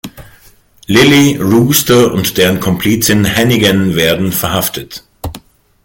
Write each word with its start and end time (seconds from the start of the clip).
Lily, 0.87 1.37
Rooster 1.39 2.11
und 2.11 2.39
deren 2.39 2.59
Komplizin 2.59 3.27
Hannigan 3.35 3.93
werden 3.95 4.31
verhaftet. 4.31 5.03